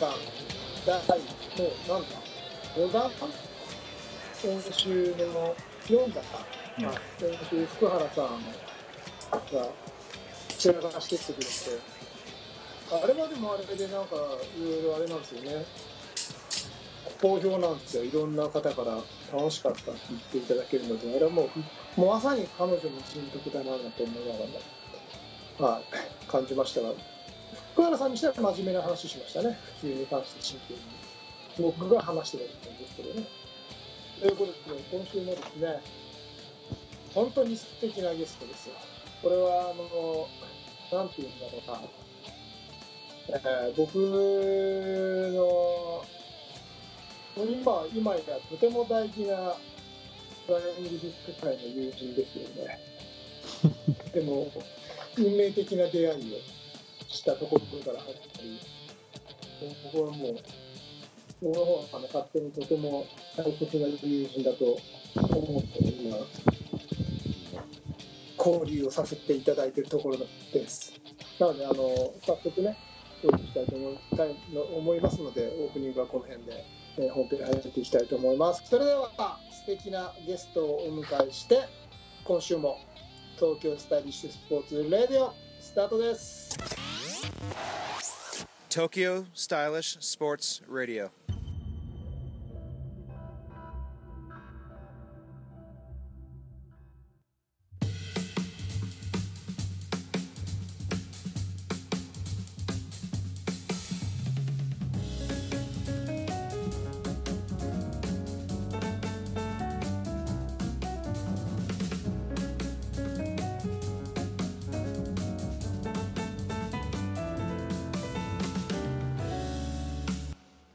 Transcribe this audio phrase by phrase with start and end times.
[0.00, 0.14] 間
[0.86, 1.24] 第も
[1.86, 2.08] うなんだ
[2.76, 3.10] 5弾
[4.34, 5.54] 先週の
[5.86, 6.38] 4だか、
[6.78, 6.84] うん
[7.18, 9.68] 先週福原さんが
[10.58, 11.50] 散らかしてきてくれて
[12.90, 14.16] あれはでもあれでなんか
[14.58, 14.60] い。
[14.60, 15.64] ろいろあれなんですよね
[17.22, 18.98] 好評なんですよいろんな方から
[19.32, 21.48] 楽しかったって言っていただけるのであれはも
[21.96, 24.32] うもうまさに彼女の人徳だなと思いな
[25.60, 25.84] がら、はい、
[26.28, 26.88] 感じましたが
[27.74, 29.58] 福原さんにしては真面目な話しましたね。
[29.80, 30.82] 普及に関して真剣に。
[31.58, 33.24] 僕が話してたんですけどね。
[34.20, 34.58] ということで
[34.92, 35.80] 今週もですね
[37.12, 38.76] 本当に素敵なゲストですよ。
[39.22, 40.28] これはあの
[40.96, 41.80] なんていうんだろうな。
[43.26, 44.04] えー僕の
[47.36, 49.56] 今今やとても大事な
[50.46, 52.78] フライングディスク界の友人ですよね。
[54.14, 54.52] でも
[55.16, 56.38] 運命的な出会いを
[57.14, 58.60] したところから始まり
[59.92, 60.36] 僕はもう
[61.40, 63.06] 僕の方がね勝手にとても
[63.36, 64.64] 大切な友人だと
[65.14, 66.16] 思って今
[68.36, 70.18] 交流をさせていただいているところ
[70.52, 70.92] です。
[71.38, 72.76] なのであの早速ね
[73.22, 76.64] お送りしたいと思いたいの思いますのでオープニングはこの辺で、
[76.98, 78.62] えー本編に入っていきたいと思います。
[78.68, 79.10] それでは
[79.50, 81.60] 素敵なゲストをお迎えして
[82.24, 82.78] 今週も
[83.36, 85.32] 東京スタイリッシュスポーツレディオ
[85.73, 86.49] スタートです
[88.69, 91.09] Tokyo Stylish Sports Radio.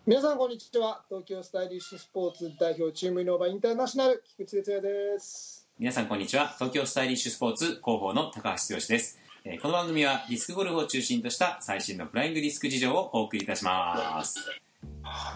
[0.10, 1.04] 皆さんこんにちは。
[1.08, 5.70] 東京スタイリッシュスポーツ代表チームイノーバインターナショナル菊池哲也です。
[5.78, 6.48] 皆さんこんにちは。
[6.58, 14.50] 東京スタイリッシュスポーツ広報の高橋剛です、えーこの番組はディスクゴルフを中心とした最新のフライングディスク事情をお送りいたします、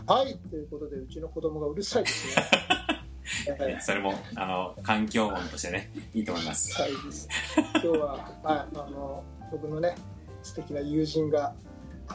[0.07, 0.39] はい。
[0.49, 2.35] ということでうちの子供がうるさいです
[3.51, 3.77] ね。
[3.79, 6.81] それもあの環境音としてねいいと思います。
[6.81, 9.93] はい今日は、はい、あの僕のね
[10.41, 11.53] 素敵な友人が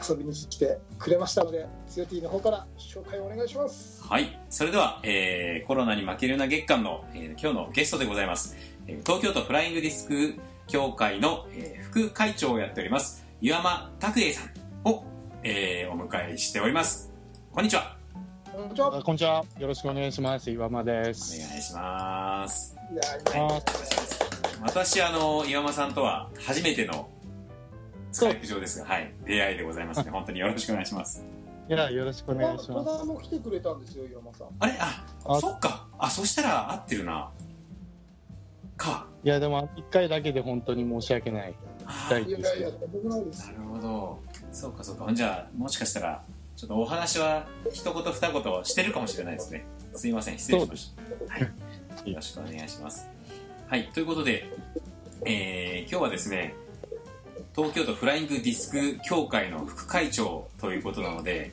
[0.09, 4.01] 遊びに来てくれましたので強 T の方から紹介をお願いします。
[4.03, 4.39] はい。
[4.49, 8.55] それでは、えーコロナに負けるな月間の、えー今日のゲストでございます、
[8.87, 10.35] えー東京都フライングディスク
[10.67, 15.03] 協会の、えー副会長をやっております岩間拓英さんを、
[15.43, 17.11] えーお迎えしております。
[17.51, 17.97] こんにちは。
[18.53, 18.97] こんにちは。
[18.97, 19.43] あこんにちは。
[19.57, 20.51] よろしくお願いします。
[20.51, 21.39] 岩間でおす。
[21.39, 22.75] 願いします。
[22.91, 22.95] い
[23.35, 23.61] やはい。
[24.61, 27.09] 私あの岩間さんとは初めての
[28.11, 30.11] スカイプ上ですが、はい、出会いでございますね。
[30.11, 31.23] 本当によろしくお願いします。
[31.69, 32.99] いや、よろしくお願いし戸ます。
[32.99, 34.73] 田も来てくれたんですよ岩間さんあれ？
[34.79, 35.87] あ、あそっか。
[35.99, 37.29] あ、そしたら合ってるな。
[38.75, 39.07] か。
[39.23, 41.53] いや、でも、一回だけで本当に申し訳ない。
[41.85, 44.19] あはいいやいやいやとんでもないですなるほど。
[44.51, 45.13] そうかそうか。
[45.13, 46.23] じゃあ、もしかしたら、
[46.55, 49.65] ちょっとお話は一言二言してるかもしれないですね。
[49.93, 50.93] すいません、失礼しまし
[51.27, 51.33] た。
[51.33, 52.09] はい。
[52.09, 53.07] よろしくお願いします。
[53.67, 54.49] はい、ということで、
[55.25, 56.55] えー今日はですね、
[57.55, 61.51] 東京都フライングディスク協会の副会長ということなので、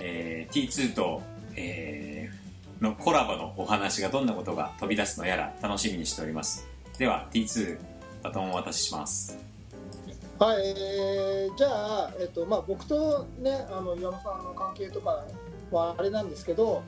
[0.00, 1.22] えー T2 と、
[1.56, 2.38] えー
[2.80, 6.66] のコラボのお話がどんなことが飛び出すのやら楽しみにしております。
[6.96, 7.76] では T2
[8.22, 9.36] バトンをお渡しします。
[10.38, 15.24] はい、えーじゃあ、えっとまあ、僕と、ね、あの岩間さんの関係とか
[15.72, 16.84] はあれなんですけど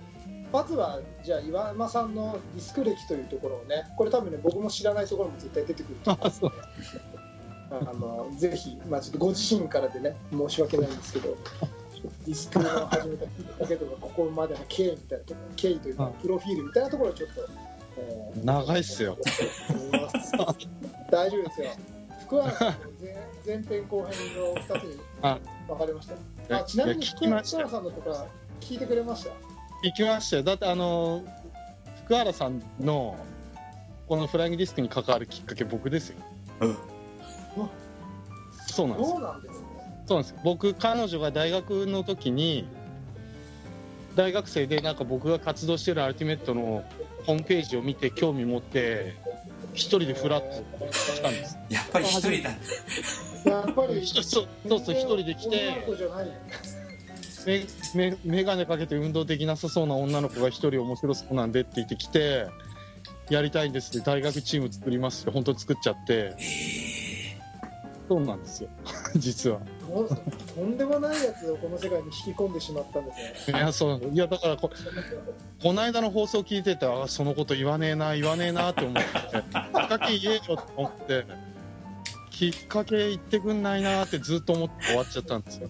[0.52, 7.19] まずはじゃあ岩間さんのディスク歴というところをねこれ多分ね僕も知らないところも絶対出てくると思うんで
[7.70, 11.36] あのぜひ、まあ、ちょっとご自身からでね申し訳ないんですけど
[12.26, 17.40] ディスクを始めたきっかけとかここまでの経緯みたいなところ経緯というかうんプロフィールみたいなところをちょっと、
[17.98, 19.16] えー長いっすよ。
[21.10, 21.70] 大丈夫ですよ。
[22.26, 25.38] 福原さんの前前編後編の2つにあ
[25.68, 26.14] 分かれました。
[26.48, 28.26] やあちなみに福きましたよ原さんのとか
[28.60, 29.32] 聞いてくれました？
[29.82, 30.42] 行きましたよ。
[30.42, 31.24] だって、あの、
[32.04, 33.16] 福原さんの、
[34.08, 36.16] このフライングディスクに関わるきっかけ、僕ですよ。
[36.60, 36.76] うん。
[38.80, 39.10] そうなんです。
[39.10, 39.66] そうなんですね。
[40.06, 40.34] そうなんです。
[40.44, 42.66] 僕、彼女が大学の時に、
[44.16, 46.84] 大学生で、なんか僕が活動してるアルティメットの
[47.26, 49.16] ホームページを見て、興味持って、
[49.74, 51.56] 一人でフラッと来たんです。
[51.68, 52.50] やっぱり一人だ。
[53.50, 54.48] やっぱりそうそう
[54.80, 56.26] そう、一人で来て、子じゃない。
[57.46, 62.46] めめ眼鏡かけて運動できなさそうな女の子が一人面白そうなんでって言ってきて
[63.30, 66.36] やりたいんですって大学チーム作りますって本当に作っちゃって
[68.10, 68.68] そうなんですよ。
[69.14, 69.60] 実は。
[70.56, 73.58] とんでもないやつをこの世界に引き込んでしまったんですね。
[73.58, 74.68] いやそういやだからこ
[75.62, 81.24] この間の放送聞いててあそのこと言わねえな言わねえなって思ってきっかけ言えよと思って
[82.32, 85.68] きっかけ言ってくんないなってずっと思って終わっちゃったんですよ。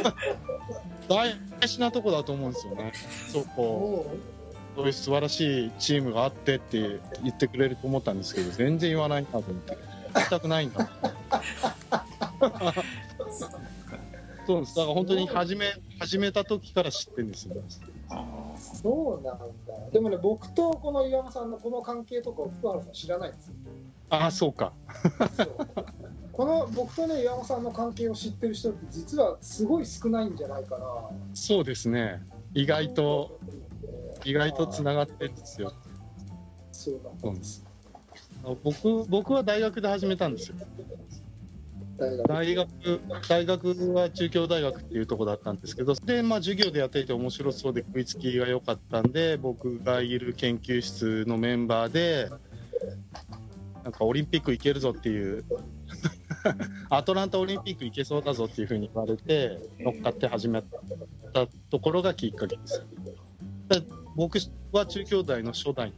[1.10, 1.34] 大
[1.68, 2.90] 事なとこだと思うんですよね。
[3.30, 4.06] そうこ
[4.76, 9.76] そういう素晴らしいチームがあってって言ってくれると思ったんですけど全然言わないなと思って。
[10.14, 10.88] 言いたくないんだ
[14.46, 14.76] そうです。
[14.76, 17.56] だから本当に始め始めた時から知ってるんですよ。
[18.54, 19.90] そうなんだ。
[19.92, 23.54] でもね、僕とこの岩間さんのこの関係とかを福原さん知らないんですよ。
[24.10, 24.72] ああそうか。
[25.36, 25.48] そう。
[26.32, 30.86] この僕とね岩間さんの関係を知ってる人って実はすごい少ないんじゃないかな。
[31.32, 32.22] そうですね。
[32.54, 33.38] 意外と
[34.24, 35.72] 意外とつながってるんですよ。
[36.72, 37.64] そうなんです。
[38.62, 40.56] 僕僕は大学で始めたんですよ
[41.98, 42.68] 大学。
[43.28, 52.28] 大学は中京大学っていうところだったんですけどでまあ授業でやっていて面白そうで食いつきが良かったんで僕がいる研究室のメンバーで
[53.82, 55.44] なんかオリンピック行けるぞっていう
[56.90, 60.62] アトランタオリンピック行けそうだぞっていうふうに言われて乗っかって始め
[61.32, 62.84] たところがきっかけです
[63.68, 63.82] で
[64.16, 64.38] 僕
[64.72, 65.92] は中京大の初代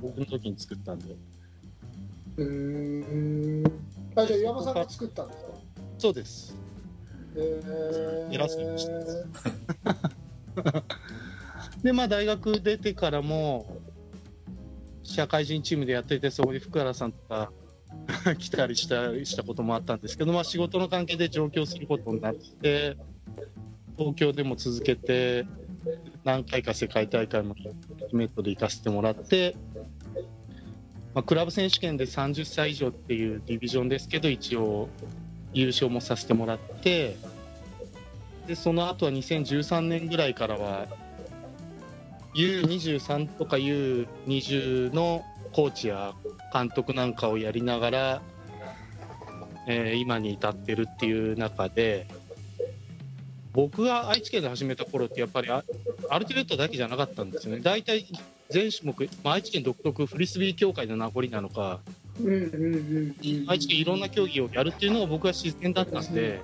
[0.00, 1.14] 僕の時に作ったんで
[2.36, 4.01] うーん。
[4.16, 5.50] あじゃあ岩間さんが作ったんですか？
[5.98, 6.56] そうです。
[7.34, 8.92] えー、偉そうにして
[11.82, 13.78] でまあ大学出てからも
[15.02, 17.50] 社会人チームでやっていてそこに福原さんとか
[18.38, 22.96] 来たりしたしたこともあったんですけど、まあ、仕事の関係で上京することになって
[23.96, 25.46] 東京でも続けて
[26.24, 27.54] 何回か世界大会も
[28.12, 29.56] メットで行かせてもらって、
[31.14, 34.88] まあ、クラブ選手権で30歳以上っていうディビジョンですけど一応
[35.52, 37.16] 優勝もさせてもらって
[38.46, 40.86] でその後は2013年ぐらいからは
[42.34, 45.22] U23 とか U20 の
[45.52, 46.14] コーチや
[46.52, 48.22] 監督なんかをやりながら、
[49.66, 52.06] えー今に至ってるっていう中で
[53.52, 55.62] 僕が愛知県で始めた頃ってやっぱりア
[56.18, 57.60] ルティメットだけじゃなかったんですよね。
[57.62, 58.06] 大体
[58.52, 61.80] 全種目、まあ、愛知県独特フリスビー協会の名残なのか
[62.20, 63.44] うんうんうんうん。
[63.48, 66.40] 愛知県いろんな競技をやるっていうのが僕は自然だったんで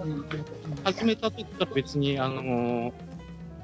[0.84, 2.92] 始めた時から別にあの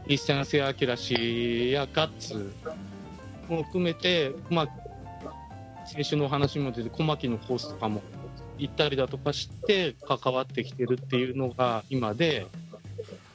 [0.06, 2.52] 一線瀬明氏やガッツ
[3.48, 8.02] も含めて、まあ、選手のお話も出て小牧のコースとかも
[8.58, 12.46] 行ったりだとかして関わってきてるっていうのが今で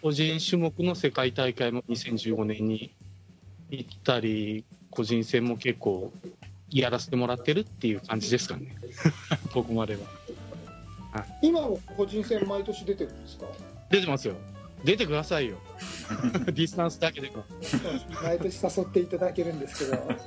[0.02, 2.92] 個人種目の世界大会も2015年に
[3.70, 6.12] 行ったり個人戦も結構
[6.72, 8.76] やらせてもらってるっていう感じですかね
[9.54, 10.02] ここまでは
[11.42, 13.46] 今も個人戦毎年出てるんですか？
[13.90, 14.36] 出てますよ
[14.84, 15.58] 出てくださいよ
[16.46, 17.44] ディスタンスだけでも
[18.24, 20.08] 毎年誘っていただけるんですけど。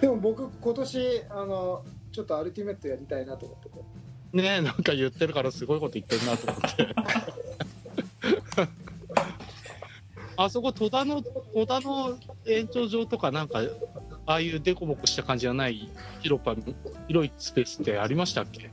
[0.00, 3.74] でも僕今年あのちょっとアルティメットやりたいなと思ってて。
[4.36, 6.88] ねえなんか言ってるからすごいこと言ってるなと思って
[10.36, 13.60] あそこ戸田の戸田の延長上とかなんか
[14.26, 16.54] ああいうデコボコした感じじゃない広場
[17.08, 18.70] 広いスペースってありましたっけ？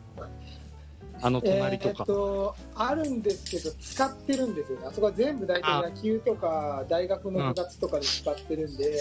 [1.23, 4.87] あの隣とか、えーっとあるんですけど使ってるんですよね。
[4.87, 8.95] あそこは全部大体野球とか大学の部活とかで使ってるんで、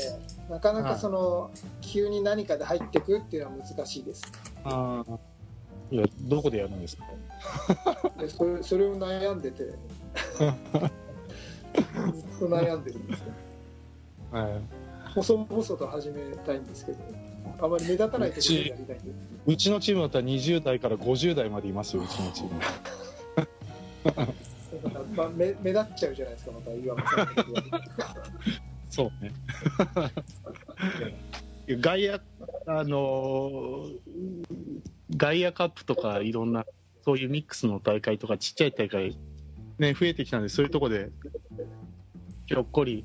[0.50, 1.50] なかなかその
[1.80, 4.22] 急に何かで入ってくっていうのは難しいです。
[4.64, 5.18] あー。
[5.92, 7.04] いやどこでやるんですか？
[8.20, 9.62] でそれそれを悩んでて
[12.12, 13.32] ずっと悩んでるんですよ。
[14.32, 14.62] はい。
[15.14, 16.98] 細々と始めたいんですけど
[17.60, 19.12] あまり目立たないところでやりたいんで
[19.46, 22.60] うちのチームだったら20代から50代までいますようちのチーム。
[24.04, 27.28] だからまあ、目目立っちゃうじゃないですかまた岩間さん
[28.88, 29.32] そうね。
[31.80, 32.14] 外野、
[32.66, 33.98] あのー
[35.16, 36.64] 外野カップとかいろんな、
[37.04, 39.16] そういうミックスの大会とかちっちゃい大会、
[39.78, 41.10] ね、増えてきたんで、そういうとこで、
[42.50, 43.04] ひょっこり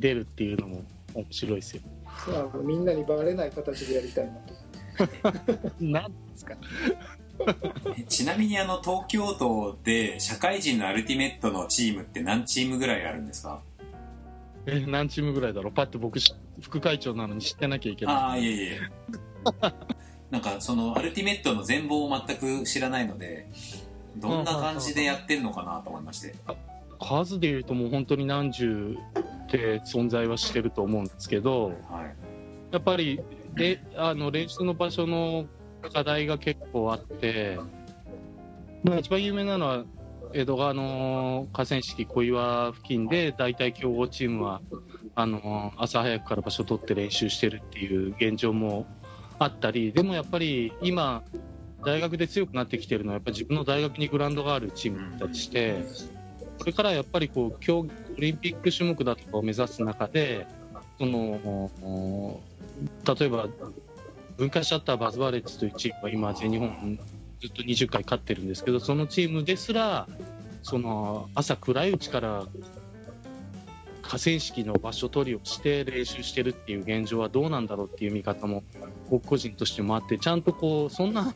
[0.00, 0.82] 出るっていうのも
[1.12, 1.82] 面白いですよ。
[2.28, 5.06] あのみんなにバレない形でやりたいな。
[5.06, 6.54] と なんですか？
[7.94, 13.60] え ちなみにあの東京都で社会人のアルティメットのチームって何チームぐらいあるんですか？
[14.64, 15.72] え、何チームぐらいだろう？
[15.74, 18.14] パッて僕し、副会長なのに知ってなきゃいけない。
[18.14, 18.80] ああいえいえ。
[20.30, 23.46] なんかそのアルティメットの全貌を全く知らないので
[24.16, 26.34] どんな感じでやってるのかなと思いまして
[26.98, 28.96] 数で言うともう本当に何十
[29.46, 32.16] って存在はしてると思うんですけど、はい。
[32.72, 33.20] やっぱり
[33.54, 35.46] であの練習の場所の
[35.92, 37.58] 課題が結構あって、
[38.84, 39.84] まあ、一番有名なのは、
[40.34, 44.60] 江戸川の河川敷小岩付近で、大体強豪チームは
[45.14, 48.86] あの朝早くから場所取って練習してるっていう現状も
[49.38, 51.22] あったり、でもやっぱり今、
[51.84, 55.84] 大学で強くなってきてるのは、やっぱり自分の大学にグラウンドがあるチームだったりして、
[56.58, 60.46] これからやっぱりこう競技オリンピック種目だとかを目指す中で、
[60.98, 62.40] その
[63.18, 63.48] 例えば
[64.36, 66.98] 文化シャッターバズバレッツというチームは今、全日本
[67.40, 70.08] ずっと20回勝ってるんですけど、そのチームですら、
[70.62, 72.46] その朝暗いうちから
[74.02, 78.62] 河川敷の場所取りをして練習してるっていう現状はどうなんだろうっていう見方も
[79.10, 81.34] 僕個人としてもあって、ちゃんとこうそんな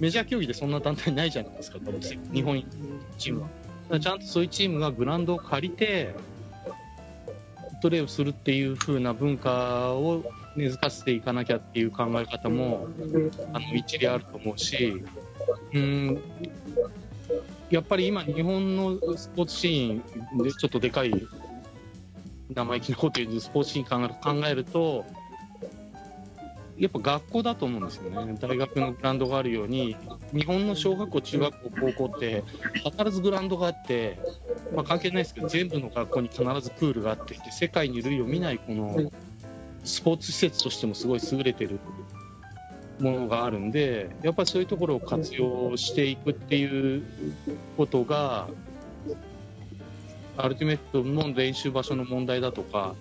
[0.00, 1.78] メジャー競技でそんな団体ないじゃないですか、
[2.32, 2.62] 日本
[3.18, 3.48] チームは。
[4.00, 6.14] ちゃんとそういうチームがグラウンドを借りて
[7.82, 10.24] プレーをするっていう風な文化を
[10.56, 12.88] 根付かせていかなきゃっていう考え方も
[13.52, 15.02] あの一理あると思うし、
[15.72, 16.22] うん、
[17.70, 21.26] やっぱり今、日本のスポーツシーンでちょっとでかい
[22.54, 25.06] 生意気なこと言うスポーツシーン考えると、
[26.78, 29.96] やっぱ学校だと思うんですよね、大学のグラウンドがあるように、
[30.32, 32.42] 日本の小学校、中学校、高校って、
[32.84, 34.18] 必ずグラウンドがあって、
[34.74, 39.12] まあ、関係ないですけど、全部の学校に必ずプールがあって、で世界に類を見ないこの
[39.84, 41.78] スポーツ施設としてもすごい優れてる
[42.98, 47.02] ものがあるんで、やっぱりそういうところを活用していくっていう
[47.76, 48.48] ことが、
[50.36, 52.94] アルティメットの練習場所の問題だとか、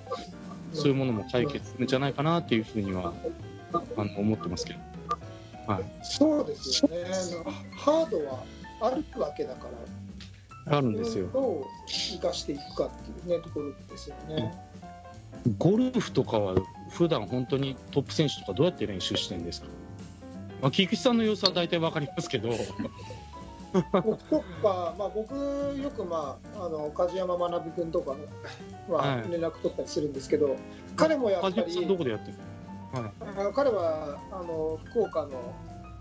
[0.74, 3.14] そういうものも解決するんじゃないかなっていうふうには
[3.74, 4.80] あの思ってますけど。
[5.68, 7.06] はい、そうですよね、
[7.76, 8.44] ハードは
[8.82, 9.68] あるわけだか
[10.66, 11.28] ら、あるんですよ。
[11.32, 14.52] どう生かしていくかっていう、ね、ところですよね。
[15.58, 16.56] ゴルフとかは
[16.90, 19.68] 普段本当にトップ選手とかどうやって練習してるんですか、
[20.62, 22.50] まあ、菊池さんの様子は大体わかりますけど。
[24.04, 28.16] 僕とか、まあ、僕よく、まあ、あの梶山学君とか
[28.90, 29.32] ははい。
[29.32, 30.58] 連絡取ったりするんですけど、
[30.98, 32.38] 彼もやっぱ梶山さんどりこでやってる
[32.92, 33.54] はい。
[33.54, 35.54] 彼はあの福岡の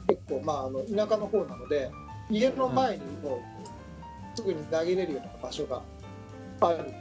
[0.08, 1.90] 結構、まあ、あの田舎の方なので
[2.28, 5.82] 家の前にもうすぐに投げれるような場所が
[6.60, 6.92] ある。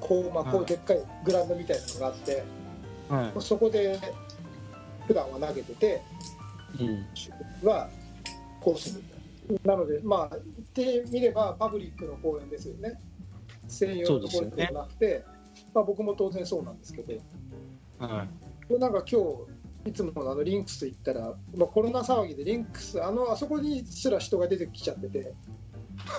[0.00, 2.44] こう,、まあ、こうでっかいグラウンドみたいなのがあって、
[3.08, 3.98] はそこで
[5.06, 6.02] 普段は投げてて
[6.78, 6.90] いう
[7.64, 7.68] ん。
[7.68, 7.88] は
[8.60, 9.02] コース
[9.48, 13.00] になのでまあ言ってみればパブリックの公園ですよね。
[13.66, 15.24] 専用の公園ではなくて、
[15.74, 17.14] まあ、僕も当然そうなんですけど。
[17.98, 18.47] はい
[18.78, 19.20] なんか今
[19.84, 25.34] 日いつものあのリンクス行ったら、まあ、コロナ騒ぎでリンクスあのあそこにすら人が出てきちゃってて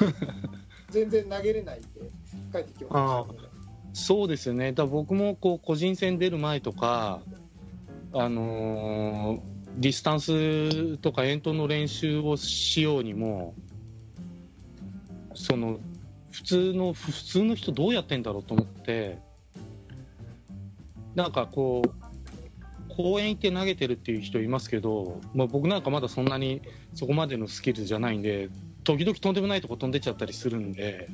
[0.90, 1.88] 全然投げれないで
[2.52, 3.40] 帰ってきました、ね、
[3.94, 7.22] そうですよね、だ僕もこう個人戦出る前とか、
[8.14, 13.54] あのーディスタンスとか遠投の練習をしようにも、
[15.34, 15.80] その
[16.32, 19.20] 普通の普通の人、どうやってんだろうと思って、
[21.16, 21.90] なんかこう、
[23.02, 26.62] 公園行って投げてるっていう人いますけど、まあ、僕なんかまだそんなに
[26.96, 28.50] そこまでのスキルじゃないんで、
[28.84, 31.08] 時々とんでもないとこ飛んでっちゃったりするんで、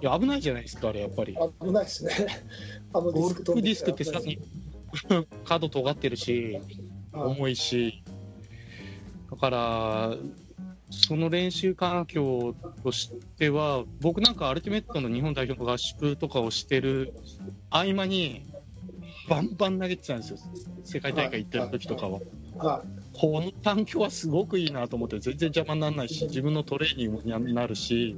[0.00, 1.36] いや危ないじゃないですか、あれやっぱり。
[1.60, 2.12] 危ないですね。
[2.94, 4.18] あのディゴスクルフディスクってさ、
[5.44, 6.62] 角尖ってるし、はい
[7.12, 8.02] 重いし、
[9.30, 10.16] だから、
[10.90, 17.12] その練習環境としては、僕なんかアルティメットの日本代表の合宿とかをしてる
[17.68, 18.49] 合間に、
[19.30, 20.38] バンバン投げてたんですよ、
[20.82, 22.18] 世界大会行ってる時とかは。
[22.58, 22.82] は
[23.14, 28.16] この環境はすごくいいなと思って、全然邪魔にならないし、自分のトレーニングになるし、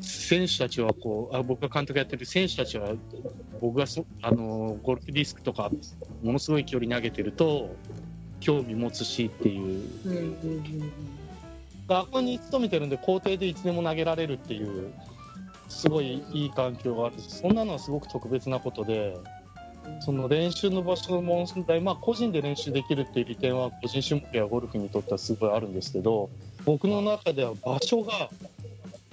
[0.00, 2.94] 選手たちはこうあ、僕が監督やってる選手たちは、
[3.60, 5.70] 僕がそあのゴルフディスクとか、
[6.24, 7.76] ものすごい距離投げてると、
[8.40, 10.92] 興味持つしっていう、いうんうんうん。
[11.86, 14.92] 学校に勤めてるんで、校庭でいつでも投げられるっていう、
[15.68, 19.16] すごいいい環境があるし、そんなのはすごく特別なことで、
[20.00, 26.30] その練習の場所の問題、まあ、個人で練習できるっていう利点は、個人種目やゴルフにとってはすごいあるんですけど、
[26.64, 28.30] 僕の中では場所が、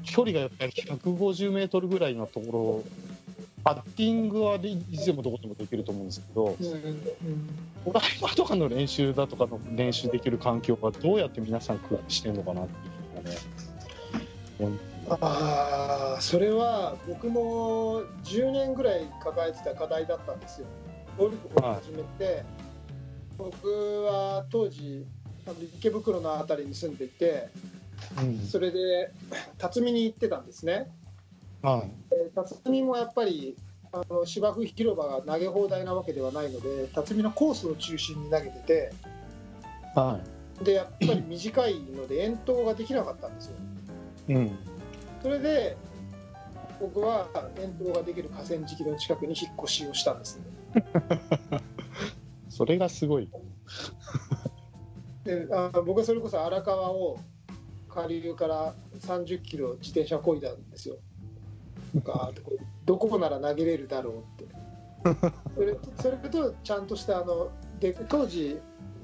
[0.04, 2.84] 距離がやっぱり150メートルぐらいのところ、
[3.64, 6.56] パッティングはいつでもどこでもできると思うんですけど、
[7.86, 14.93] ドライバーとかの練習だとかの練習できる環境はどうやって皆さん工夫してるのかなっていうのがね。
[15.08, 20.68] うんああそれは僕も10年ぐらい抱えてた課題だったんですよ。
[21.18, 22.44] ゴルフを始めて、
[23.38, 23.68] 僕
[24.04, 25.06] は当時
[25.78, 27.50] 池袋の辺りに住んでいて
[28.50, 29.12] それで
[29.58, 30.90] 辰巳に行ってたんですね。
[31.62, 33.56] はいで辰巳もやっぱり
[33.92, 38.94] あの芝生広場が投げ放題なわけではないので辰巳のコースを中心に投げてて
[39.96, 40.20] は
[40.64, 43.54] でやっぱり短いので遠投ができなかったんですよ
[44.30, 44.34] い。
[44.34, 44.58] うん。
[45.24, 45.78] それで
[46.82, 50.84] 僕は遠投ができる河川敷の近くに引っ越しをしたんですね。
[52.50, 53.30] それがすごい。
[55.24, 57.18] であ僕はそれこそ荒川を
[57.88, 60.98] 下流から30キロ自転車こいだんですよ。
[62.04, 64.54] ガーッとこうどこなら投げれるだろうって。
[65.56, 67.50] それそれとちゃんとしたあの
[67.80, 68.60] で当時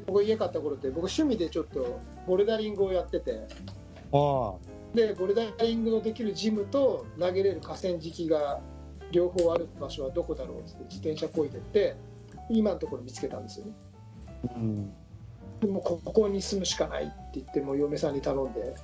[0.05, 3.47] 僕家買った頃って僕趣味でちょっとボルダリングをやってて。
[4.11, 4.53] あ
[4.93, 8.59] でボルダリングのできるジムと投げれる河川敷が
[9.11, 11.95] 両方ある場所はどこだろうって自転車こいでって
[12.49, 13.71] 今のところ見つけたんですよね
[14.49, 14.53] あ。
[14.55, 14.93] うん。
[15.59, 18.75] でもうここに住むしかないって言ってもう嫁さんに頼んで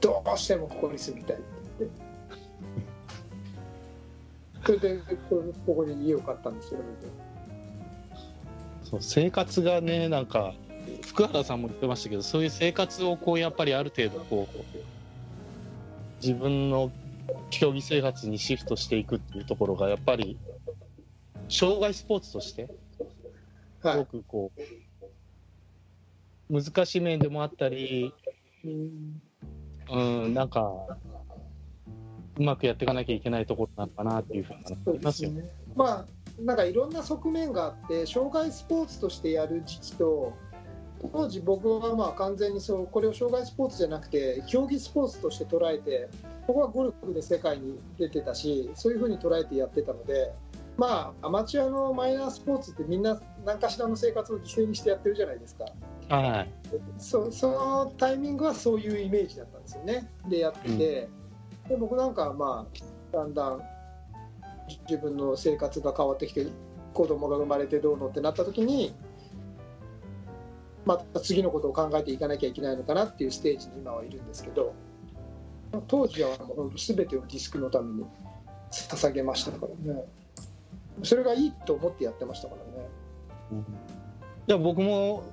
[0.00, 1.44] どうしてもここに住みたいって
[1.80, 1.96] 言って
[4.66, 6.80] それでこここに家を買ったんですよ
[8.84, 10.54] そう生活がねなんか
[11.02, 14.58] 福原さんも言ってましたけどそういう生活をこうやっぱりある程度こう
[16.24, 16.90] 自分の
[17.50, 20.38] 競技生活にシフトしていくっていうところがやっぱり
[21.50, 22.70] 障害スポーツとして
[23.82, 23.98] すはい。
[23.98, 24.50] ごくこ
[26.50, 28.14] う難しい面でもあったり
[28.64, 29.20] うん。
[29.90, 30.72] うんなんか
[32.38, 35.30] うまくやっていかなきゃいけないところなのかなっていうふうに思いますよ。
[35.30, 35.44] ね。
[35.76, 40.32] まあなんかいろんな側面があって障害スポーツとしてやる時期と
[41.12, 46.08] 当時僕はまあ完全にそうこれを障害スポーツじゃなくて競技スポーツとして捉えて
[46.46, 50.32] 僕はゴルフで世界に出てたしそういうふうに捉えてやってたので
[50.76, 55.66] まあアマチュアのマイナースポーツってみんな何かしらの生活を犠牲にしてやってるじゃないですか。
[56.08, 56.50] はい。
[56.98, 60.10] そそのタイミングはそういうイメージだったんですよね。
[60.28, 61.08] でやってて、
[61.68, 63.62] で僕なんかはまあだんだん
[64.88, 66.46] 自分の生活が変わってきて
[66.92, 68.94] 子供が生まれてどうのってなった時に
[70.84, 74.74] また次のことを考えていかなきゃいけないのかなっていうステージに今はいるんですけど
[75.88, 78.06] 当時はもう本当全てをディスクのために
[78.70, 80.04] 捧げましたからね。
[81.02, 82.88] それがいいと思ってやってましたからね。
[84.46, 85.24] いや僕も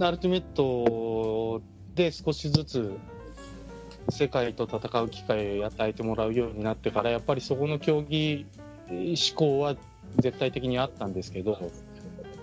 [0.00, 1.62] アルティメット
[1.94, 2.92] で少しずつ
[4.10, 8.46] 世界と戦う機会を与えてもらうようになってからやっぱりそこの競技
[9.14, 9.76] 志向は
[10.18, 11.58] 絶対的にあったんですけど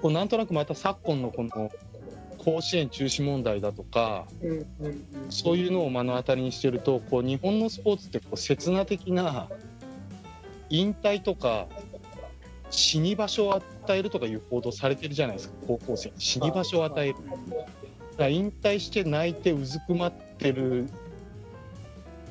[0.01, 1.71] こうなんとなくまた昨今のこの
[2.43, 4.27] 甲子園中止問題だとか
[5.29, 9.47] そういうのを目の当たりにしてるとこう日本のスポーツってこう刹那的な
[10.69, 11.67] 引退とか
[12.69, 13.63] 死に場所を与
[13.97, 16.15] えるとかいう報道されてるじゃないですか高校生に。
[16.17, 17.15] 死に場所を与える。
[18.17, 20.87] だ引退して泣いてうずくまってる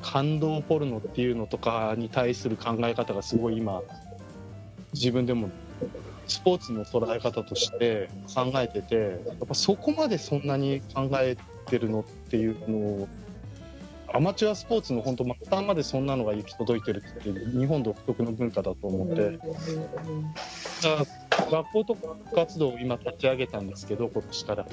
[0.01, 3.83] 感動ポルノっていうのとかに対する考え方がすごい今
[4.93, 5.49] 自分でも
[6.33, 13.09] スポーツの捉え方として考えててやっぱそこまでそんなに考えてるのっていうのを
[14.15, 21.07] アマチュアスポーツの本当末端までそんなのが行き届いてるっていう日本独特の文化だと思って、だか
[21.41, 24.67] ら学校とか活動を今立ち上げたんですけど今年から。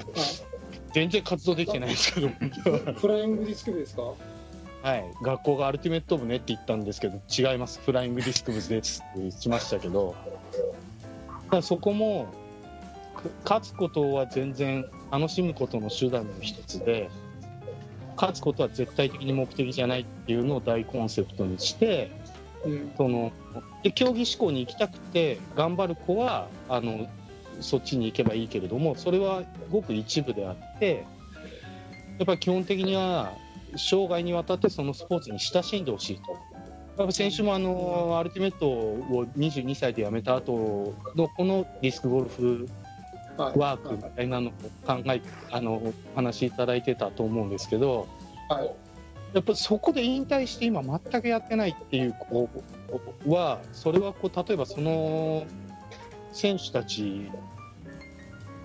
[0.92, 2.28] 全然活動できてないんですけど
[2.98, 4.02] フライングディスク部ですか？
[4.82, 5.04] はい。
[5.22, 7.80] 学校がアルティメット部ねって言ったんですけど違います。
[7.80, 10.16] フライングディスク部ですって言ってましたけど
[11.56, 12.32] らそこも
[13.20, 17.10] く勝つことは全然楽しむことの手段の一つで
[18.16, 22.10] 勝つことは絶対的に目的じゃないっていうのを大コンセプトにして
[22.64, 23.32] うんその
[23.82, 27.08] で競技志向に行きたくて頑張る子はあの
[27.60, 31.06] そっちに行けばいいけれどもそれはごく一部であって
[32.18, 33.32] やっぱり基本的には
[33.76, 36.36] 生涯にわたってそのスポーツに親しんでほしいと。
[36.98, 42.68] やっぱ先週もあのアルティメットを22歳で辞めた後のこのディスクゴルフ
[43.36, 43.58] はい。
[43.58, 44.52] ワークみたいなのを
[44.86, 48.06] 考えあのお話しいただいてたと思うんですけど
[48.48, 48.70] はい。
[49.32, 52.48] やっぱそこで引退して今全くやってないっていう子
[53.26, 55.46] はそれはこう例えばその
[56.32, 57.02] 選手たち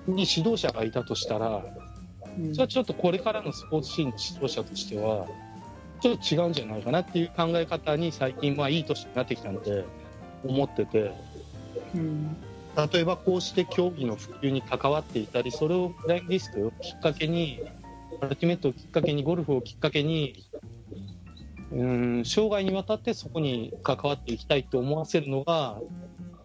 [0.07, 1.63] に指導者がいたとしたら
[2.37, 2.51] うん。
[2.53, 5.27] それはちょっとこれからのスポーツシーンの指導者としては
[6.05, 9.85] ちょっと違うんじゃないかなっていう考え方に最近はいい年になってきたので
[10.43, 11.11] 思ってて。
[11.95, 12.37] うん
[12.91, 17.61] 例えばこうして競技の普及に関わっていたりそれをフライングディスクをきっかけに
[18.19, 20.43] アルティメットをきっかけにゴルフをきっかけに
[21.71, 25.79] うん生涯にわたってそこに関わっていきたいと思わせるのが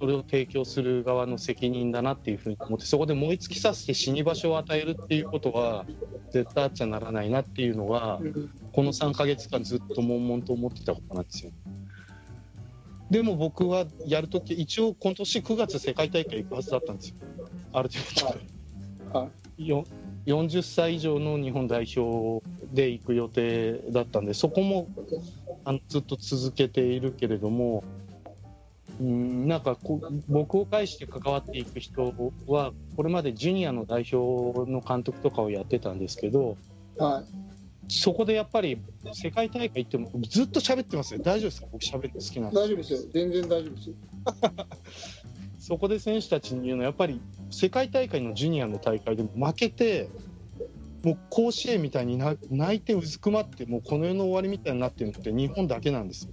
[0.01, 5.85] それを提供する側の責任だなっていうふうに思ってそこで燃え尽きさせて死に場所を与えるっていうことは
[6.31, 11.53] 絶対あっちゃならないなっていうのがうんこの3ヶ月間ずっと悶々と思ってたことなんですよ。
[13.11, 17.17] でも僕はやるとき、一応今年9月世界大会行くはずだったんですよ。
[17.73, 19.19] アルティメットで。
[19.19, 19.85] はよ
[20.27, 24.87] 40歳以上の日本代表で行く予定だったんで、そこも
[25.65, 27.83] あのずっと続けているけれども、
[29.01, 32.15] うんなんかこう僕を介して関わっていく人
[32.47, 36.57] は、これまでジュニアの代表の監督とかをやってたんですけど、
[36.99, 37.25] はい。
[37.93, 38.79] そこでやっぱり
[39.13, 41.21] 世界大会行ってもずっと喋ってますよ。
[41.23, 41.67] 大丈夫ですか？
[41.73, 42.99] 僕喋るの好きなんで大丈夫ですよ。
[43.13, 43.95] 全然大丈夫ですよ。
[45.59, 50.09] そこで選手たちに言うのはやっぱり世界大会のジュニアの大会でも負けて
[51.03, 56.33] もう甲子園みたいにな泣いてうずくまってもうこの世の終わりみたいになってるのって日本だけなんですよ。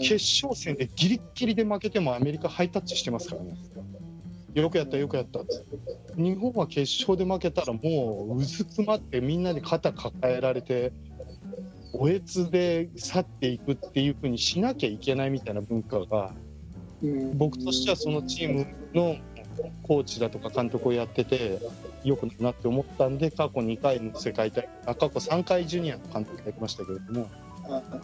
[0.00, 3.56] 決勝戦でギリッギリで負けてもアメリカハイタッチしてますからね。
[4.54, 5.40] よくやったよくやった
[6.16, 10.92] 日本は決勝で負けたらもううずくまってみんなで肩抱えられて
[11.92, 16.32] おえつで去っていくっていう風にしなきゃいけないみたいな文化が
[17.02, 17.36] うん。
[17.36, 19.16] 僕としてはそのチームの
[19.82, 21.58] コーチだとか監督をやってて
[22.04, 27.28] よくなって思ったんで過去2回の世界大あ過去3回ジュニアの監督やりましたけれども、は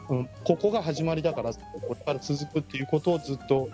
[0.09, 3.69] うん、ここが始まりだからこれから続くっていうことをずっと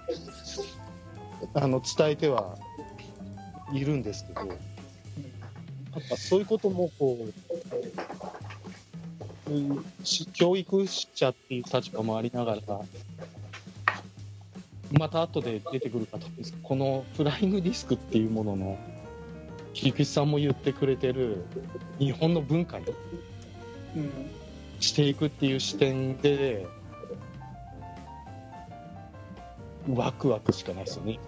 [1.54, 2.56] あの伝えては
[3.72, 7.18] いるんですけどやっぱそういうこともこ
[9.48, 9.84] う、うん、
[10.32, 12.60] 教育者っていう立場もありながら
[14.92, 18.78] また後で出てくるかと思うんですけどこのフライングディスクっていうものの
[19.72, 21.44] 菊池さんも言ってくれてる
[21.98, 22.86] 日本の文化に。
[23.96, 24.10] うん。
[24.80, 26.66] していくっていう視点で
[29.94, 31.20] ワクワクしかないですよね。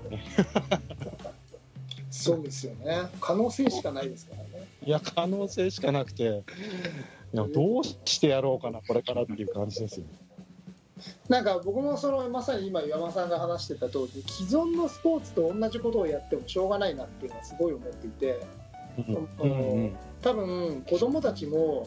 [2.10, 3.08] そうですよね。
[3.20, 4.66] 可能性しかないですからね。
[4.84, 6.42] いや可能性しかなくて
[7.32, 10.06] いやどうしてやろうかなこれからっていう感じですよ。
[11.28, 18.40] なんか僕もそのまさに今岩間さんが話してた通り既存のスポーツと同じことをやってもしょうがないなっていうのはすごい思っていて
[18.98, 21.86] うんうんうん多分子供たちも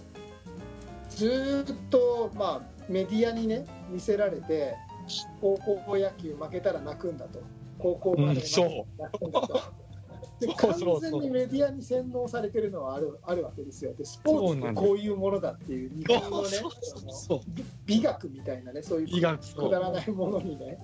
[1.16, 4.76] ずーっとまあメディアにね見せられて
[5.40, 7.42] 高校野球負けたら泣くんだと。
[7.80, 8.54] 高校まで泣
[9.18, 9.82] くんだと。
[10.58, 13.94] 完全にメディアに洗脳されてるのはある あるわけですよ。
[13.94, 16.50] でスポーツってこういうものだっていう日本のね
[17.86, 19.08] 美学みたいなねそういう
[19.56, 20.80] くだらないものにね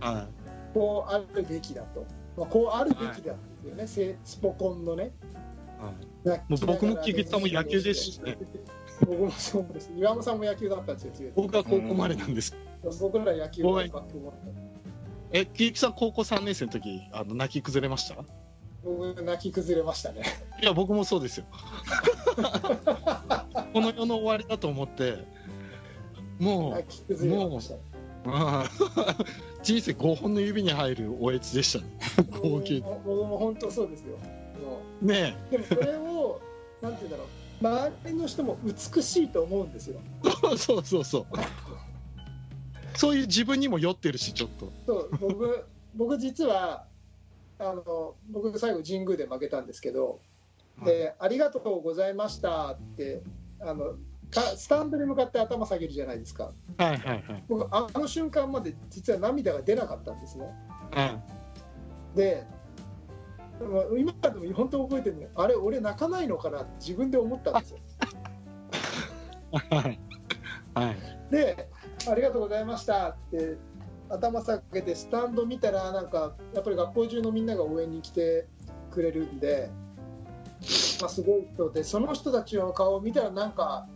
[0.00, 0.28] は
[0.74, 2.04] こうあるべきだと、
[2.36, 5.12] まあ、こうあるべきだっていうね、せスポコンのね
[6.24, 6.28] い。
[6.28, 8.36] はいもう僕も菊池さんも野球ですしね
[9.00, 9.90] 僕もそうです。
[9.96, 12.54] 岩間さんも野球だったんですよ僕は高校までなんです。
[13.00, 14.34] 僕ら野球のバックも
[15.32, 18.16] え菊池さん高校3年生の時あの泣き崩れました？
[18.84, 20.22] 僕泣き崩れましたね。
[20.62, 21.46] いや僕もそうですよ。
[23.72, 25.18] この世の終わりだと思って
[26.38, 27.74] もう泣き崩れました。
[27.74, 27.78] あ
[28.64, 28.68] あ
[29.62, 31.90] 人生5本の指に入るおえつでしたね。
[32.40, 32.80] 号泣。
[32.80, 34.16] 僕も本当そうですよ。
[34.18, 36.40] もねうでもそれを
[36.80, 37.26] なんて言うんだろう
[37.60, 41.26] 周りの人も美しいと思うんですよえ、そうそうそう。
[42.96, 44.72] そういう自分にも酔ってるし、ちょっと。
[44.86, 46.86] そう僕僕実は
[47.58, 50.20] あの僕最後神宮で負けたんですけど
[50.84, 53.22] で「ありがとうございました」って
[53.60, 53.96] あの
[54.30, 57.44] かスタンドに向かって頭下げるじゃないですかはいはいはい。
[57.48, 60.46] 僕あの瞬間まで実は涙が出なかったんですね
[60.96, 62.46] うんで
[63.60, 67.78] 今でも本当覚えてるのあれ俺泣かないのかなって自分で思ったんですよ
[69.70, 70.00] はい。
[70.74, 70.96] はい。
[71.30, 71.68] で
[72.08, 73.56] 「ありがとうございました」って
[74.08, 78.46] 頭下げてスタンド見たらなんかやっぱり学校中のみんなが応援に来て
[78.90, 79.70] くれるんで、
[81.00, 83.86] まあ、すごい人でその人たちの顔を見たらなんか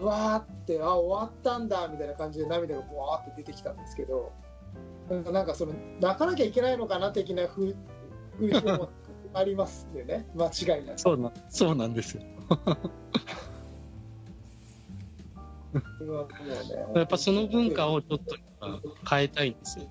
[0.00, 4.32] うわーってあ終わったんだみたいな感じで涙がブワーって出てきたんですけど
[5.10, 7.74] なんかなんかその泣かなきゃいけないのかな的な風
[9.34, 11.00] ありますよね間違いなく。
[11.00, 12.22] そうな、そうなんですよ。
[16.94, 18.36] やっぱその文化をちょっと
[19.08, 19.90] 変えたいんですよね。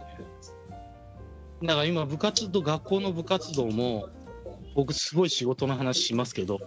[1.64, 4.10] だから今部活動、学校の部活動も、
[4.76, 6.60] 僕すごい仕事の話しますけど、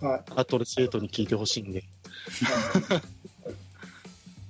[0.00, 1.84] はい後で生徒に聞いてほしいんで。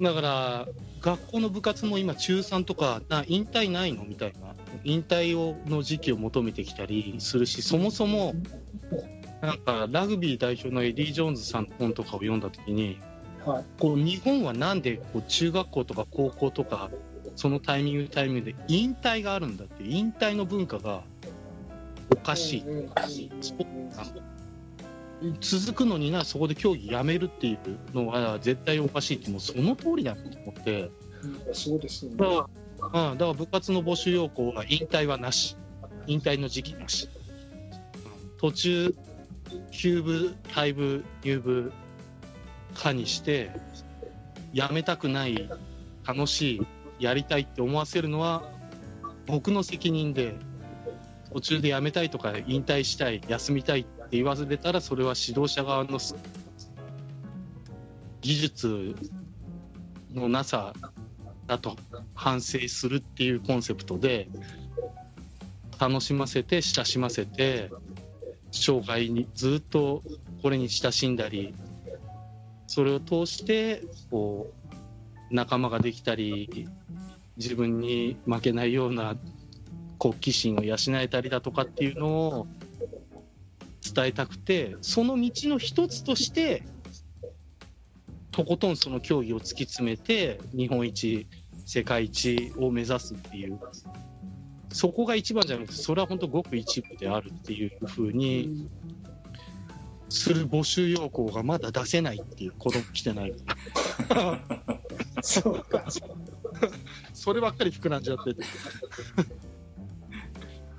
[0.00, 0.68] だから、
[1.00, 4.04] 学校の部活も今中3とか、な引退ないの？
[4.04, 4.49] みたいな、
[4.84, 8.34] 引退をの時期を求めてきたりするし、そもそも、
[9.40, 12.98] なんかラグビー代表のエディ・ジョーンズさんの本とかを読んだときに、
[13.44, 13.64] はい。
[13.78, 16.90] こう日本はなんでこう中学校とか高校とか
[17.36, 21.02] そのタイミングタイミングで引退があるんだって引退の文化が
[22.12, 22.64] おかしい、
[25.40, 30.82] 続くのになそこで競技やめるっていうのは絶対おかしいってもうその通りだと思って。
[30.82, 30.90] うん
[31.52, 32.16] そうですね。
[32.16, 32.46] だから、
[32.82, 35.56] うん、だから部活の募集要項は引退はなし。
[36.06, 37.08] 引退の時期なし。
[38.38, 38.94] 途中、
[39.70, 41.72] 休部、退部、入部、
[42.74, 43.50] 可にして、
[44.52, 45.48] 辞めたくない、
[46.06, 46.66] 楽しい、
[46.98, 48.42] やりたいって思わせるのは、
[49.26, 50.34] 僕の責任で、
[51.32, 55.98] 途中で辞めたいとか、引退したい、休みたいって言われたら、それは指導者側の
[58.20, 58.96] 技術
[60.12, 60.74] のなさ
[61.50, 61.76] だと
[62.14, 64.28] 反省するっていうコンセプトで
[65.80, 67.72] 楽しませて親しませて
[68.52, 70.04] 生涯にずっと
[70.42, 71.52] これに親しんだり
[72.68, 73.82] それを通して
[74.12, 74.52] こ
[75.30, 76.68] う仲間ができたり
[77.36, 79.16] 自分に負けないような
[79.98, 82.46] 国旗心を養えたりだとかっていうのを
[83.92, 86.62] 伝えたくてその道の一つとして
[88.30, 91.26] とことんその競技を突き詰めて日本一
[91.72, 93.56] 世界一を目指すっていう。
[94.72, 98.68] そこが一番じゃなくてそれは本当ごく一部であるっていうふうに
[100.08, 103.34] する募集要項がまだ出せないっていう子供来てない。
[105.22, 105.84] そうか。
[107.14, 108.34] そればっかり膨らんじゃって。
[108.34, 108.42] て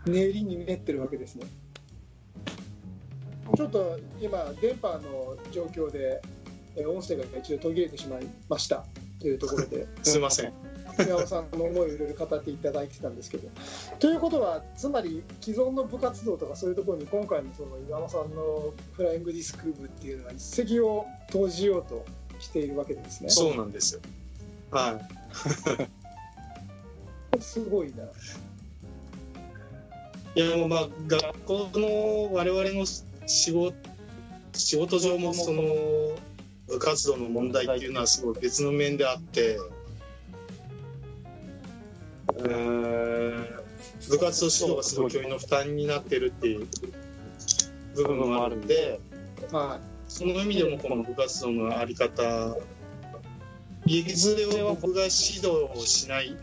[0.08, 1.46] 練りに練ってるわけですね。
[3.56, 6.22] ちょっと今、電波の状況で、
[6.76, 8.86] え音声が一度途切れてしまいました。
[9.22, 13.50] というところで、すいません宮尾さんの思いをいろいろ語っていただいてたんですけど。
[14.00, 22.06] ということは、つまり既存の部活動とかそういうところに今回のその岩間さんのフライングディスク部っていうのは一石を投じようと
[22.40, 23.30] しているわけですね。
[23.30, 24.02] そうなんですよ
[24.72, 25.00] は
[27.38, 28.04] いすごいな。
[30.34, 32.86] いやもうまあ学校の我々の
[33.26, 33.76] 仕事
[34.54, 35.64] 仕事上もその
[36.68, 39.58] 部活動の問題っていうのはすごい別の面であって、
[42.52, 46.68] 部活動指導がすごい教員の負担になってるっていう
[47.96, 49.00] 部分もあるんで
[49.52, 52.56] はその意味でもこの部活動のあり方
[53.86, 56.38] いずれは僕が指導をしない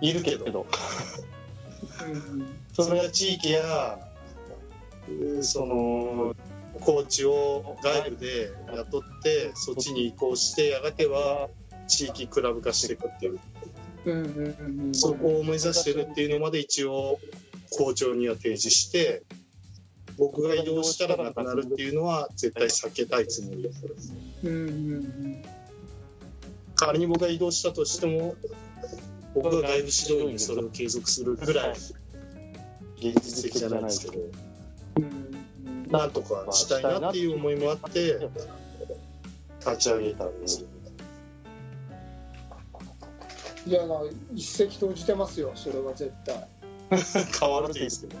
[0.00, 0.66] いるけど
[2.72, 3.98] それは地域や
[5.40, 6.34] その
[6.80, 11.48] コーチを外部で雇ってそっちに移行してやがては
[11.86, 13.40] 地域クラブ化していくっていう
[14.92, 17.18] そこを目指してるっていうのまで一応
[17.70, 19.22] 校長には提示して
[20.16, 24.14] 僕が移動したらなくなるっていうのは絶対避けたいつもりです。
[24.42, 25.42] うんうんうん。
[26.74, 28.36] 仮に僕が移動したとしても
[29.34, 34.22] 僕が外部指導員にそれを継続するぐらい現実的じゃないですけど
[34.96, 38.28] うんなんとかしたいなっていう思いもあって
[39.60, 40.68] 立ち上げたんですよ
[43.68, 43.96] いやな
[44.34, 46.48] 一石投じてますよそれは絶対。
[47.38, 48.16] 変わるといいですけど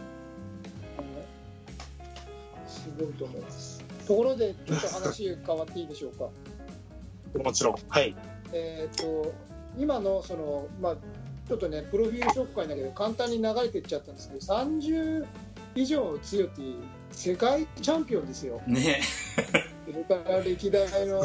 [2.66, 3.82] すごいと思います。
[4.06, 6.28] ところでちょっと話変わっていいでしょうか？
[7.42, 7.76] もちろん。
[7.88, 8.14] はい。
[8.52, 9.32] えっ、と
[9.78, 10.96] 今のそのまあ
[11.48, 15.26] ちょっとねプロフィール紹介だけど簡単に流れていっちゃったんですけど30
[15.74, 16.62] 以上強って
[17.10, 18.60] 世界チャンピオンですよ。
[18.66, 19.00] ね。
[19.86, 21.22] それから歴代の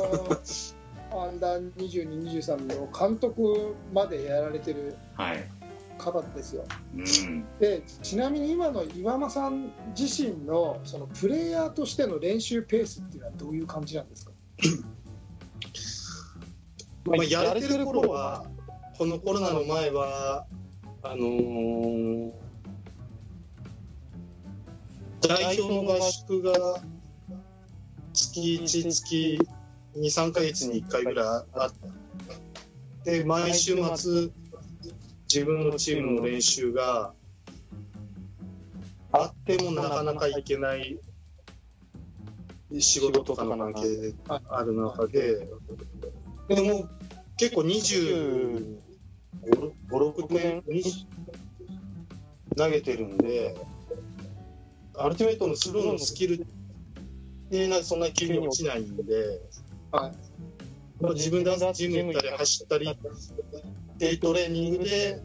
[1.22, 5.48] アンダー22、23の監督までやられてるはい。
[6.00, 6.66] 方ですよ。
[6.96, 7.46] うん。
[7.60, 14.32] でちなみに今の岩間さん自身のそのプレイヤーとしての練習ペースっていうのはどういう感じなんですか？
[17.06, 18.46] まあ、やれてる頃は
[18.98, 20.46] このコロナの前は
[21.04, 22.32] あのー
[25.28, 26.52] 代表の合宿が
[28.14, 29.38] 月1月
[29.96, 34.30] 23か月に1回ぐらいあって毎週末
[35.32, 37.14] 自分のチームの練習が
[39.12, 41.00] あってもなかなか行けない
[42.80, 45.48] 仕事とかの関係ある中で
[46.48, 46.90] でも
[47.38, 48.78] 結構25、
[49.90, 50.64] 6年
[52.56, 53.56] 投げてるんで、
[54.96, 56.46] アルティメットのスローのスキルっ
[57.50, 59.42] てそんな急に落ちないんで、
[59.94, 60.12] はい
[61.02, 65.22] まあ、自分でジム行ったり走ったりっていうトレーニングで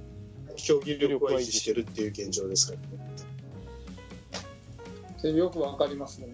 [0.57, 2.87] 競技力は維持してるっていう現状ですから、ね。
[5.17, 6.29] それよくわかりますね。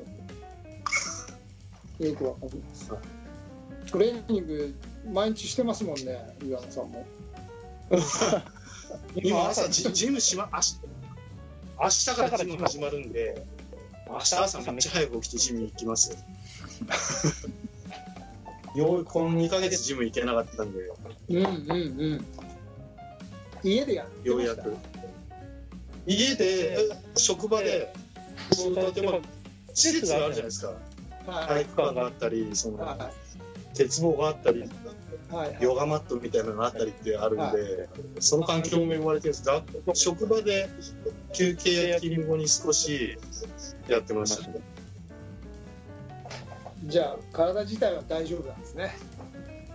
[2.01, 2.91] よくわかります。
[3.91, 4.75] トレーニング
[5.13, 7.07] 毎日してますもんね、岩野さんも。
[9.15, 10.81] 今朝ジジムしま明日
[11.79, 13.47] 明日からジム始まるんで
[14.09, 16.17] 明日朝めっちゃ早く起きてジムに行きます
[18.75, 20.81] よようこの2ヶ月ジム行けなかったんで
[21.29, 22.25] うんうんうん。
[23.63, 24.77] 家でやっようやく。
[26.07, 26.77] 家で
[27.17, 27.93] 職場で
[28.53, 29.21] その例えば
[29.73, 30.73] 施設があるじゃないですか。
[31.27, 31.49] はい。
[31.49, 33.11] 体育館があったりそのは
[33.75, 34.65] 鉄棒があったりい
[35.35, 35.59] はい。
[35.61, 37.89] ヨガマットみたいなのがあったりってあるんで、
[38.21, 39.45] その環境も恵まれてるんです。
[39.45, 39.63] が
[39.95, 40.69] 職場で
[41.33, 43.19] 休憩や勤務後に少し
[43.89, 44.61] やってましたね
[46.87, 48.97] じゃあ体自体は大丈夫なんですね。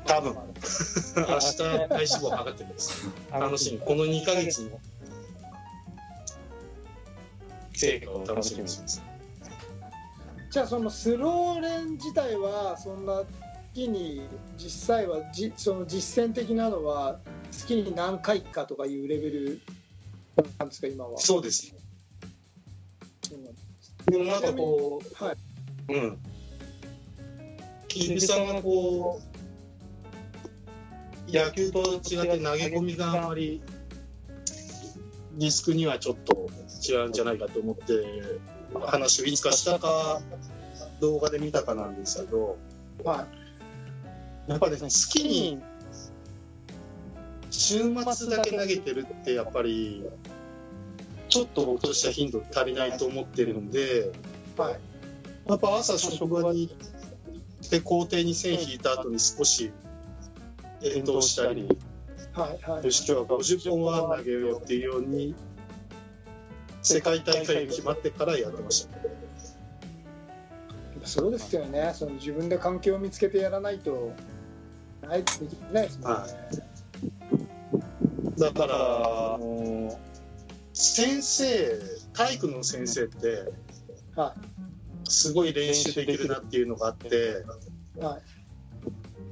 [0.06, 0.34] 多分。
[0.36, 3.08] 明日体脂肪測ってみます。
[3.32, 3.80] 楽しみ。
[3.80, 4.80] この2ヶ月の
[7.74, 9.02] 成果を楽しみにします。
[10.52, 13.24] じゃあそのスローレン自体はそんな
[13.74, 14.22] 月に
[14.58, 17.19] 実際はじその実践的なのは
[17.52, 19.62] 月に何回かとかいうレベル
[20.58, 21.17] なんですか今は。
[21.19, 21.74] そうです
[23.32, 23.43] うん
[24.12, 25.36] でもなんかこはい、
[25.93, 26.19] ううん
[27.89, 29.19] キムさんがこ
[31.28, 33.62] う野球と違って投げ込みがあまり
[35.34, 36.49] リスクにはちょっと
[36.88, 37.93] 違うんじゃないかと思って
[38.86, 40.21] 話をいつかしたか
[41.02, 42.58] 動画で見たかなんですけど
[43.04, 43.25] は
[44.47, 45.62] やっぱりですね好きに
[47.52, 50.04] 週末だけ投げてるってやっぱり
[51.28, 54.12] ちょっと僕としては頻度足りないと思ってるんで
[54.58, 54.80] はい
[55.47, 56.99] やっぱ朝職場に行っ
[57.70, 59.72] て校庭に線引いた後に少し
[60.82, 61.68] 遠投したり
[62.34, 62.86] はいはい。
[62.86, 65.36] よし今日は50本は投げようっていうように
[66.82, 68.98] 世界大会決まってからやってました。
[71.06, 71.92] そうですよね。
[71.96, 74.14] その自分で環境を見つけてやらないと
[75.02, 76.30] ないできないですもんね、
[78.38, 78.76] だから
[79.36, 80.00] あの
[80.74, 81.80] 先生
[82.14, 83.52] 体育の先生って
[84.16, 84.36] は
[85.10, 87.08] すごい練習できるなっていうのがあって
[87.98, 88.22] いはい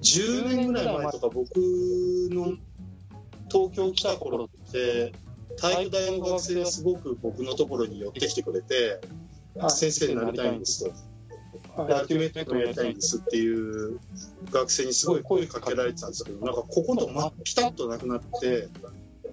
[0.01, 2.57] 10年ぐらい前とか僕の
[3.49, 5.13] 東京来た頃って
[5.57, 8.99] 体育大の学生がすごく僕のところに寄ってきてくれて
[9.55, 9.71] はい。
[9.71, 11.81] 先生になりたいんですと。
[11.81, 11.87] はい。
[11.87, 13.99] でアルティメットをやりたいんですっていう
[14.51, 18.69] 学生にすごい声かけられてたんですけどなんかこことまピタッとなくなって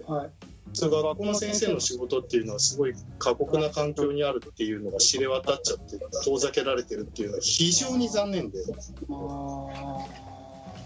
[0.07, 0.31] はい
[0.75, 8.59] それ学校の先生の仕事っていうのはすごい過酷な環境にあるっていうのが知れ渡っちゃって遠ざけられてるっていうのは非常に残念で。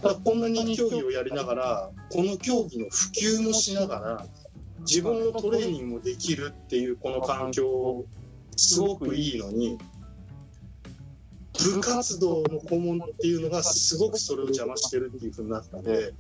[0.01, 4.27] だこんなに競技をやりながらこの競技の普及もしながら
[4.81, 8.05] 自分のトレーニングもできるっていうこの環境
[8.57, 9.77] すごくいいのに
[11.65, 16.13] 部活動の顧問っていうのがすごくそれを邪魔してるっていうふうになったんで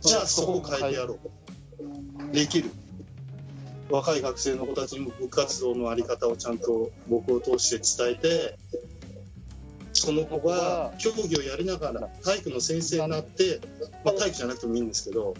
[0.00, 2.34] じゃあそこを変えてやろう。
[2.34, 2.70] できる。
[3.90, 8.58] 若い学生の子たちにも部活動の在り方をちゃんと僕を通して伝えて
[9.92, 13.60] その子が競技をやりながら体育の先生になって、
[14.04, 15.34] まあ、体育じゃなくてもいいんですけど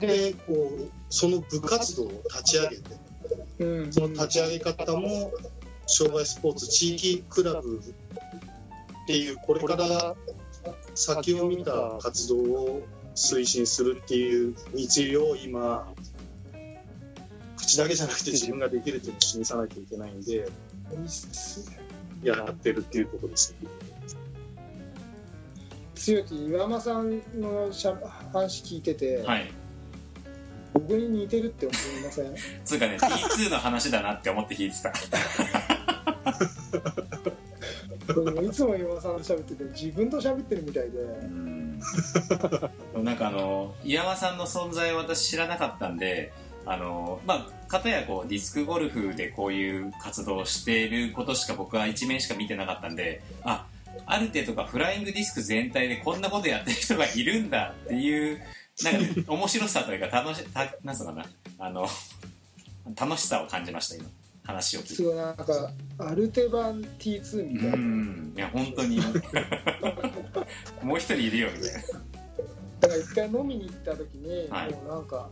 [0.00, 5.32] でこうその部活動を立ち上げてその立ち上げ方も
[5.86, 10.14] 障害スポーツ地域クラブっていうこれから
[10.94, 12.82] 先を見た活動を
[13.14, 15.88] 推進するっていう道を今
[17.66, 20.48] 口だけじゃなくて自分ができるっていうのを示さないといけないんで
[22.22, 23.68] やってるっていうことですね。
[25.96, 27.96] 強き岩間さんのしゃ
[28.32, 29.50] 話聞いてて、はい。
[30.74, 32.34] 僕に似てるって思いません？
[32.64, 34.90] つうかね T2 の話だなって思って弾いてた。
[38.42, 40.98] いつも岩間さんと喋ってて自分と喋ってるみたいで。
[41.00, 41.80] うん。
[43.02, 46.32] なんかあの岩間さんの存在を私知らなかったんで
[46.64, 53.66] あのまあかたやこうディスクゴルフでこういう活動をしていることしか僕は一面しか見てなかったんであ
[54.06, 58.40] アルテとかフライングディスク全体でこんなことやってる人がいるんだっていう
[58.84, 61.26] なんか面白さというか楽したなんつうのかな。
[61.58, 61.88] あの
[62.94, 64.06] 楽しさを感じました今。
[64.44, 64.94] 話を聞いて。
[64.94, 65.44] すごいなんか
[65.98, 68.34] アルテ版 T2 みたいな、うん。
[68.36, 69.00] いや本当に。
[70.82, 71.80] もう一人いるよみたいな。
[72.80, 74.70] だから一回飲みに行った時に、はい。
[74.72, 75.30] もうなんか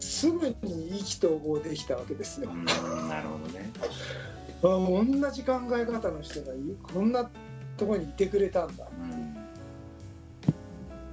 [0.00, 3.70] すぐに意気投合できたわけですよ、うんなるほどね。
[4.62, 7.30] あ同じ考え方の人がいこんな
[7.76, 8.86] ところにいてくれたんだ。
[8.98, 9.36] うん。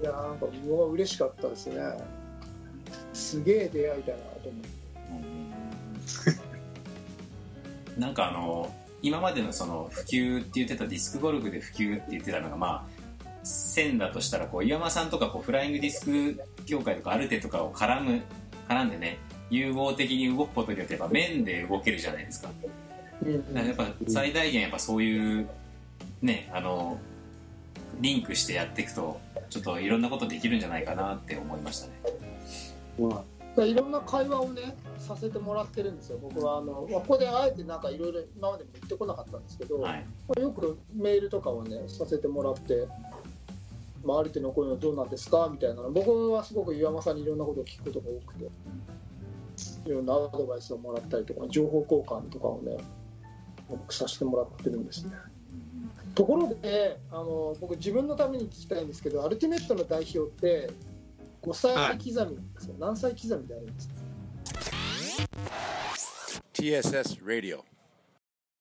[0.02, 1.82] いやなんかうわ嬉しかったですね。
[3.14, 4.78] すげえ出会いだなと思って。
[8.00, 12.86] なんかあの今までのその普及って言ってたディスクゴルフで普及って言ってたのがまあ
[13.44, 18.22] 線だとしたらこう岩間さんとかこうフライングディスク協会とかアルテとかを絡む
[18.68, 22.50] 絡んでね融合的に動くことによってやっぱ面で動けるじゃないですか。
[23.26, 25.48] うんだからやっぱ最大限やっぱそういう
[26.22, 27.00] ねあの
[28.00, 31.94] リンクしてやっていくとちょっといろんなことできるんじゃないかなって思いましたね。
[33.66, 36.20] いろんな会話をねさせてもらってるんですよ。
[36.22, 40.06] 僕はあの、まあ、ここであえてなんかいろいろ今までも言ってこなかったんですけど、はい。
[40.28, 42.88] まあよくメールとかをねさせてもらって、
[44.04, 45.50] まあ、ある程度こういうのどうなんですか？
[45.52, 48.46] みたいなの僕はすごく岩間さんにいろんなことを聞くことが多くて
[49.86, 52.78] いろんなアドバイスをもらったりとか情報交換とかをね
[53.70, 55.12] 僕させてもらってるんですね。
[56.16, 60.72] ところであの僕自分のために聞きたいんですけどアルティメットの代表って
[61.44, 63.94] 5歳刻みなんですよ、何歳刻みであるんですか
[66.54, 67.60] ？TSS Radio.